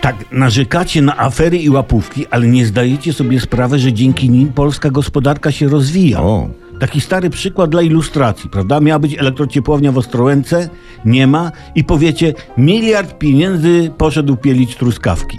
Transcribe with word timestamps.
Tak, 0.00 0.32
narzekacie 0.32 1.02
na 1.02 1.18
afery 1.18 1.56
i 1.58 1.70
łapówki, 1.70 2.26
ale 2.30 2.46
nie 2.46 2.66
zdajecie 2.66 3.12
sobie 3.12 3.40
sprawy, 3.40 3.78
że 3.78 3.92
dzięki 3.92 4.30
nim 4.30 4.52
polska 4.52 4.90
gospodarka 4.90 5.52
się 5.52 5.68
rozwija. 5.68 6.22
O. 6.22 6.48
Taki 6.80 7.00
stary 7.00 7.30
przykład 7.30 7.70
dla 7.70 7.82
ilustracji, 7.82 8.50
prawda? 8.50 8.80
Miała 8.80 8.98
być 8.98 9.18
elektrociepłownia 9.18 9.92
w 9.92 9.98
Ostrołęce, 9.98 10.68
nie 11.04 11.26
ma 11.26 11.52
i 11.74 11.84
powiecie, 11.84 12.34
miliard 12.56 13.18
pieniędzy 13.18 13.90
poszedł 13.98 14.36
pielić 14.36 14.76
truskawki. 14.76 15.38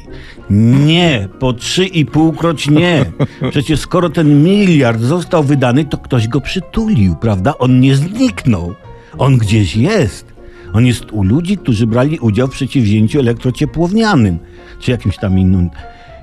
Nie, 0.86 1.30
po 1.40 1.54
trzy 1.54 1.86
i 1.86 2.06
półkroć 2.06 2.70
nie. 2.70 3.06
Przecież 3.52 3.80
skoro 3.80 4.10
ten 4.10 4.44
miliard 4.44 5.02
został 5.02 5.44
wydany, 5.44 5.86
to 5.86 5.98
ktoś 5.98 6.28
go 6.28 6.42
przytulił, 6.42 7.16
prawda? 7.16 7.58
On 7.58 7.80
nie 7.80 7.96
zniknął. 7.96 8.76
On 9.18 9.38
gdzieś 9.38 9.76
jest. 9.76 10.31
On 10.74 10.86
jest 10.86 11.12
u 11.12 11.24
ludzi, 11.24 11.58
którzy 11.58 11.88
brali 11.88 12.20
udział 12.20 12.48
w 12.48 12.52
przedsięwzięciu 12.52 13.20
elektrociepłownianym, 13.20 14.40
czy 14.80 14.92
jakimś 14.92 15.18
tam 15.18 15.40
innym. 15.40 15.70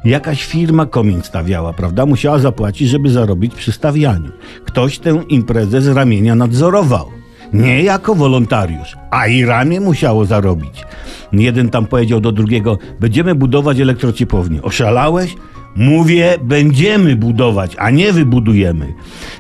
Jakaś 0.05 0.45
firma 0.45 0.87
komin 0.87 1.23
stawiała, 1.23 1.73
prawda? 1.73 2.07
Musiała 2.07 2.39
zapłacić, 2.39 2.89
żeby 2.89 3.11
zarobić 3.11 3.55
przy 3.55 3.73
stawianiu. 3.73 4.31
Ktoś 4.65 4.99
tę 4.99 5.23
imprezę 5.29 5.83
z 5.83 5.89
ramienia 5.89 6.35
nadzorował. 6.35 7.18
Nie 7.53 7.83
jako 7.83 8.15
wolontariusz, 8.15 8.97
a 9.11 9.27
i 9.27 9.45
ramię 9.45 9.81
musiało 9.81 10.25
zarobić. 10.25 10.85
Jeden 11.33 11.69
tam 11.71 11.87
powiedział 11.87 12.21
do 12.21 12.33
drugiego: 12.33 12.79
Będziemy 13.01 13.35
budować 13.35 13.81
elektrociepłownię. 13.81 14.63
Oszalałeś? 14.63 15.35
Mówię, 15.77 16.39
będziemy 16.43 17.17
budować, 17.17 17.77
a 17.79 17.91
nie 17.91 18.13
wybudujemy. 18.13 18.95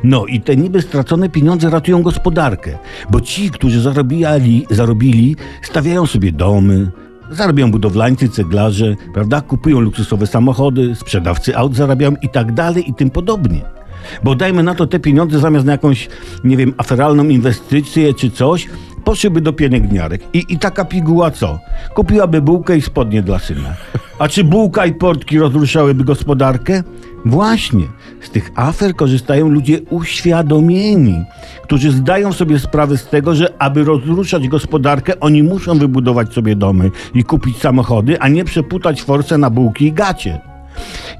No 0.04 0.26
i 0.26 0.40
te 0.40 0.56
niby 0.56 0.82
stracone 0.82 1.28
pieniądze 1.28 1.70
ratują 1.70 2.02
gospodarkę, 2.02 2.78
bo 3.10 3.20
ci, 3.20 3.50
którzy 3.50 3.80
zarobili, 3.80 4.66
zarobili 4.70 5.36
stawiają 5.62 6.06
sobie 6.06 6.32
domy, 6.32 6.90
zarabiają 7.30 7.70
budowlańcy, 7.70 8.28
ceglarze, 8.28 8.96
prawda? 9.14 9.40
Kupują 9.40 9.80
luksusowe 9.80 10.26
samochody, 10.26 10.94
sprzedawcy 10.94 11.56
aut 11.56 11.74
zarabiają 11.74 12.14
i 12.22 12.28
tak 12.28 12.52
dalej 12.52 12.90
i 12.90 12.94
tym 12.94 13.10
podobnie. 13.10 13.77
Bo 14.24 14.34
dajmy 14.34 14.62
na 14.62 14.74
to 14.74 14.86
te 14.86 14.98
pieniądze 14.98 15.38
zamiast 15.38 15.66
na 15.66 15.72
jakąś, 15.72 16.08
nie 16.44 16.56
wiem, 16.56 16.74
aferalną 16.76 17.24
inwestycję 17.24 18.14
czy 18.14 18.30
coś, 18.30 18.66
poszłyby 19.04 19.40
do 19.40 19.52
pielęgniarek. 19.52 20.22
I, 20.32 20.44
I 20.48 20.58
taka 20.58 20.84
piguła 20.84 21.30
co? 21.30 21.58
Kupiłaby 21.94 22.42
bułkę 22.42 22.76
i 22.76 22.82
spodnie 22.82 23.22
dla 23.22 23.38
syna. 23.38 23.74
A 24.18 24.28
czy 24.28 24.44
bułka 24.44 24.86
i 24.86 24.94
portki 24.94 25.38
rozruszałyby 25.38 26.04
gospodarkę? 26.04 26.82
Właśnie, 27.24 27.84
z 28.20 28.30
tych 28.30 28.50
afer 28.54 28.94
korzystają 28.94 29.48
ludzie 29.48 29.80
uświadomieni, 29.90 31.24
którzy 31.62 31.92
zdają 31.92 32.32
sobie 32.32 32.58
sprawę 32.58 32.96
z 32.96 33.06
tego, 33.06 33.34
że 33.34 33.62
aby 33.62 33.84
rozruszać 33.84 34.48
gospodarkę, 34.48 35.20
oni 35.20 35.42
muszą 35.42 35.78
wybudować 35.78 36.32
sobie 36.32 36.56
domy 36.56 36.90
i 37.14 37.24
kupić 37.24 37.56
samochody, 37.56 38.20
a 38.20 38.28
nie 38.28 38.44
przeputać 38.44 39.02
forsę 39.02 39.38
na 39.38 39.50
bułki 39.50 39.86
i 39.86 39.92
gacie. 39.92 40.47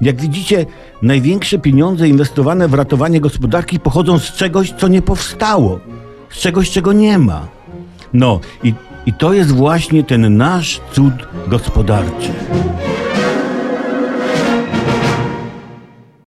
Jak 0.01 0.21
widzicie, 0.21 0.65
największe 1.01 1.59
pieniądze 1.59 2.07
inwestowane 2.07 2.67
w 2.67 2.73
ratowanie 2.73 3.21
gospodarki 3.21 3.79
pochodzą 3.79 4.19
z 4.19 4.33
czegoś, 4.33 4.71
co 4.71 4.87
nie 4.87 5.01
powstało, 5.01 5.79
z 6.29 6.37
czegoś, 6.37 6.71
czego 6.71 6.93
nie 6.93 7.19
ma. 7.19 7.47
No 8.13 8.39
i, 8.63 8.73
i 9.05 9.13
to 9.13 9.33
jest 9.33 9.51
właśnie 9.51 10.03
ten 10.03 10.37
nasz 10.37 10.81
cud 10.91 11.13
gospodarczy. 11.47 12.29